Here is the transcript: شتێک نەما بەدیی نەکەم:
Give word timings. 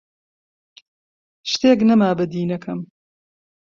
شتێک 1.51 1.79
نەما 1.89 2.11
بەدیی 2.17 2.49
نەکەم: 2.51 2.79